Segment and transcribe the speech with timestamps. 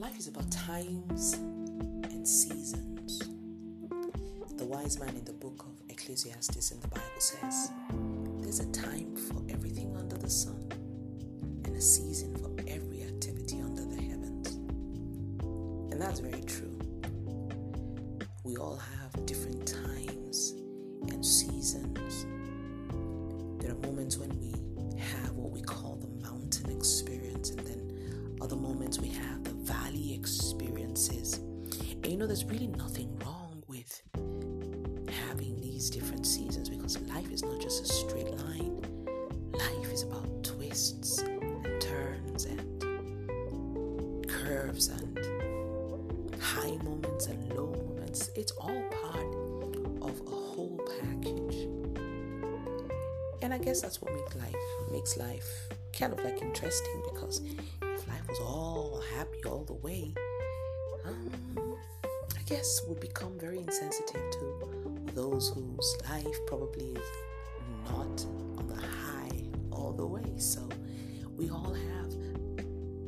[0.00, 3.18] Life is about times and seasons.
[4.56, 7.70] The wise man in the book of Ecclesiastes in the Bible says,
[8.40, 10.72] There's a time for everything under the sun
[11.66, 14.54] and a season for every activity under the heavens.
[15.92, 16.78] And that's very true.
[18.42, 20.54] We all have different times
[21.12, 22.24] and seasons.
[23.62, 27.99] There are moments when we have what we call the mountain experience, and then
[28.40, 31.34] other moments we have the valley experiences.
[32.02, 34.02] And you know, there's really nothing wrong with
[35.28, 38.82] having these different seasons because life is not just a straight line.
[39.52, 45.18] Life is about twists and turns and curves and
[46.40, 48.30] high moments and low moments.
[48.36, 49.34] It's all part
[50.02, 51.68] of a whole package.
[53.42, 54.54] And I guess that's what makes life
[54.90, 57.42] makes life kind of like interesting because
[58.00, 60.12] if life was all happy all the way,
[61.04, 61.76] um,
[62.36, 67.08] I guess would become very insensitive to those whose life probably is
[67.84, 68.24] not
[68.58, 70.38] on the high all the way.
[70.38, 70.66] So
[71.36, 72.12] we all have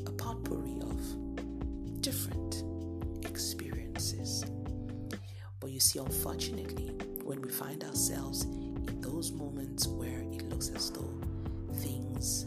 [0.07, 2.63] a potpourri of different
[3.25, 4.45] experiences.
[5.61, 6.89] But you see, unfortunately,
[7.25, 11.15] when we find ourselves in those moments where it looks as though
[11.77, 12.47] things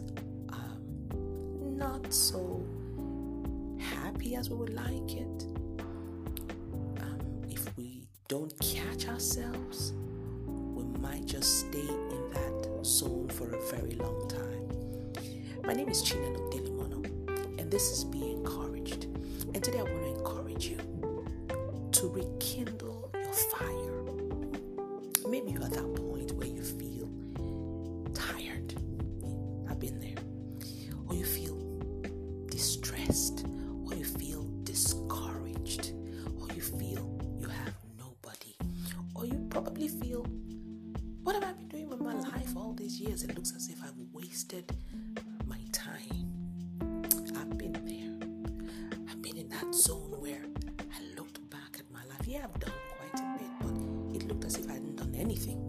[1.76, 2.64] not so
[3.78, 5.44] happy as we would like it,
[7.02, 9.92] um, if we don't catch ourselves,
[10.46, 14.46] we might just stay in that zone for a very long time.
[15.64, 19.04] My name is Chinelo Delimono, and this is Be Encouraged.
[19.54, 20.78] And today I want to encourage you
[21.92, 23.75] to rekindle your fire.
[33.06, 33.46] Distressed.
[33.84, 35.92] Or you feel discouraged.
[36.40, 38.56] Or you feel you have nobody.
[39.14, 40.26] Or you probably feel,
[41.22, 43.22] what have I been doing with my life all these years?
[43.22, 44.76] It looks as if I've wasted
[45.46, 46.26] my time.
[47.36, 49.08] I've been there.
[49.08, 50.42] I've been in that zone where
[50.80, 52.26] I looked back at my life.
[52.26, 55.62] Yeah, I've done quite a bit, but it looked as if I hadn't done anything.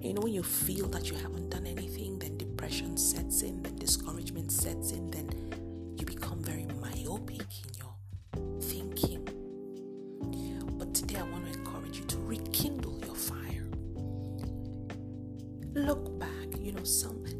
[0.00, 3.76] You know, when you feel that you haven't done anything, then depression sets in, then
[3.76, 5.03] discouragement sets in,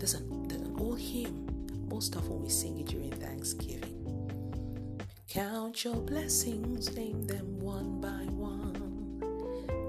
[0.04, 1.46] there's an there's an old hymn.
[1.88, 5.00] Most often we sing it during Thanksgiving.
[5.26, 9.22] Count your blessings, name them one by one.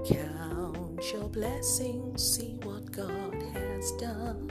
[0.08, 4.48] Count your blessings, see what God has done.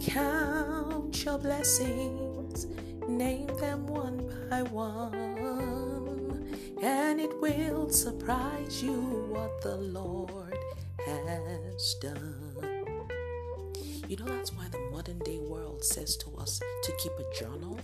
[0.00, 2.68] Count your blessings,
[3.08, 6.46] name them one by one.
[6.80, 9.00] And it will surprise you
[9.30, 10.56] what the Lord
[11.04, 12.49] has done.
[14.10, 17.78] You know, that's why the modern day world says to us to keep a journal.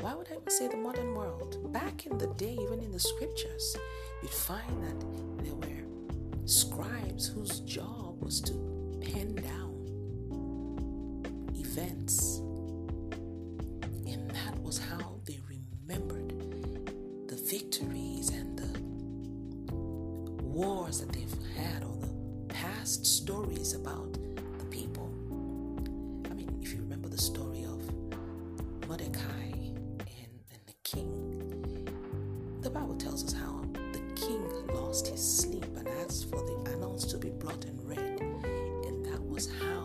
[0.00, 1.72] Why would I even say the modern world?
[1.72, 3.74] Back in the day, even in the scriptures,
[4.20, 5.00] you'd find that
[5.42, 8.52] there were scribes whose job was to
[9.00, 9.72] pen down
[11.54, 12.40] events.
[14.06, 16.34] And that was how they remembered
[17.28, 18.78] the victories and the
[20.42, 22.12] wars that they've had or the
[22.52, 24.13] past stories about
[27.14, 30.02] the story of Mordecai and,
[30.50, 31.86] and the king,
[32.60, 34.44] the Bible tells us how the king
[34.74, 38.20] lost his sleep and asked for the annals to be brought and read.
[38.20, 39.83] And that was how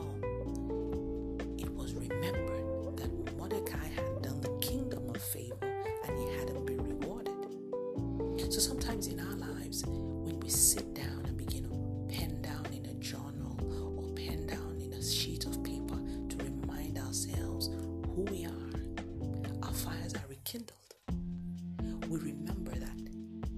[22.10, 23.00] We remember that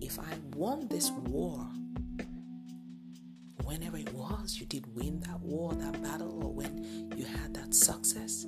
[0.02, 1.66] if I won this war,
[3.64, 7.74] whenever it was you did win that war, that battle, or when you had that
[7.74, 8.46] success,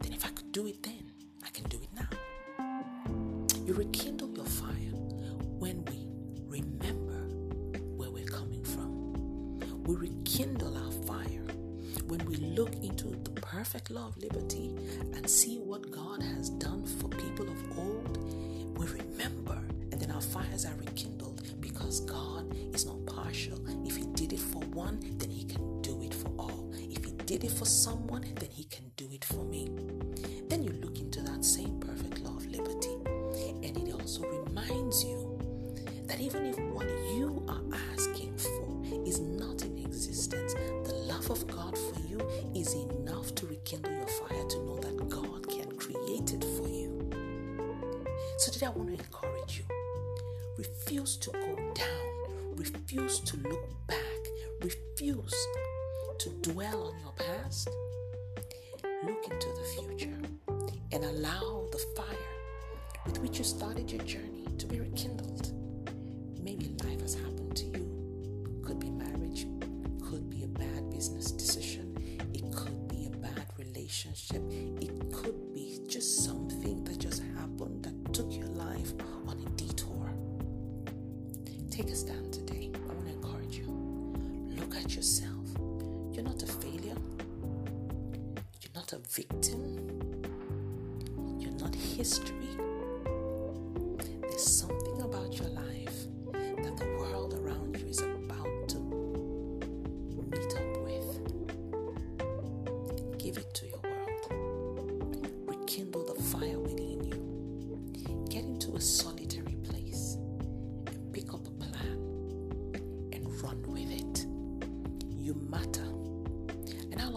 [0.00, 1.12] then if I could do it then,
[1.44, 2.08] I can do it now.
[3.64, 4.15] You rekindle
[13.56, 14.74] perfect law of liberty
[15.14, 18.18] and see what God has done for people of old.
[18.76, 19.56] We remember,
[19.90, 23.58] and then our fires are rekindled because God is not partial.
[23.86, 26.70] If He did it for one, then He can do it for all.
[26.74, 29.70] If He did it for someone, then He can do it for me.
[30.50, 32.94] Then you look into that same perfect law of liberty
[33.66, 35.38] and it also reminds you
[36.04, 37.15] that even if what you
[48.46, 49.64] So, today I want to encourage you
[50.56, 53.98] refuse to go down, refuse to look back,
[54.62, 55.34] refuse
[56.18, 57.68] to dwell on your past.
[59.04, 60.16] Look into the future
[60.92, 62.36] and allow the fire
[63.04, 65.52] with which you started your journey to be rekindled.
[66.40, 68.62] Maybe life has happened to you.
[68.64, 69.48] Could be marriage,
[70.08, 71.98] could be a bad business decision,
[72.32, 74.40] it could be a bad relationship,
[84.86, 85.48] at yourself.
[86.12, 86.94] You're not a failure.
[88.62, 89.80] You're not a victim.
[91.40, 92.56] You're not history.
[94.20, 96.06] There's something about your life
[96.62, 98.78] that the world around you is about to
[100.30, 101.18] meet up with.
[103.18, 105.26] Give it to your world.
[105.46, 107.18] Rekindle the fire within you.
[108.30, 109.15] Get into a solitary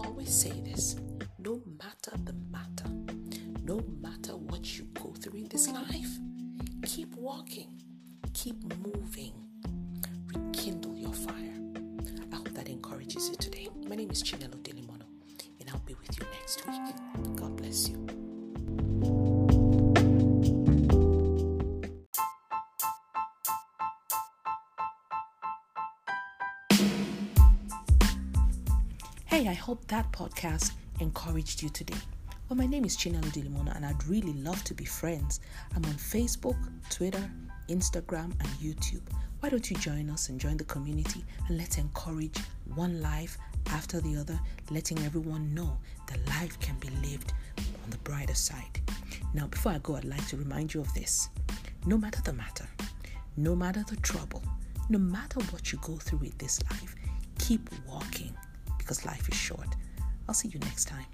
[0.00, 0.96] And I'll always say this
[1.38, 2.88] no matter the matter,
[3.64, 6.18] no matter what you go through in this life,
[6.84, 7.82] keep walking,
[8.32, 9.32] keep moving,
[10.34, 11.56] rekindle your fire.
[12.32, 13.68] I hope that encourages you today.
[13.88, 15.06] My name is Chinelo Delimono,
[15.60, 17.36] and I'll be with you next week.
[17.36, 18.19] God bless you.
[29.60, 31.98] Hope that podcast encouraged you today.
[32.48, 35.40] Well, my name is Chinelo Delimona, and I'd really love to be friends.
[35.76, 36.56] I'm on Facebook,
[36.88, 37.30] Twitter,
[37.68, 39.02] Instagram, and YouTube.
[39.40, 42.38] Why don't you join us and join the community and let's encourage
[42.74, 43.36] one life
[43.66, 44.40] after the other,
[44.70, 45.76] letting everyone know
[46.06, 48.80] that life can be lived on the brighter side.
[49.34, 51.28] Now, before I go, I'd like to remind you of this.
[51.84, 52.66] No matter the matter,
[53.36, 54.42] no matter the trouble,
[54.88, 56.94] no matter what you go through in this life,
[57.38, 58.34] keep walking
[58.90, 59.68] because life is short.
[60.28, 61.06] I'll see you next time.